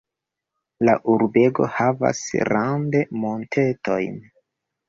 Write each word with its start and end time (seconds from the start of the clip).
La 0.87 0.95
urbego 1.15 1.69
havas 1.79 2.23
rande 2.55 3.05
montetojn. 3.27 4.19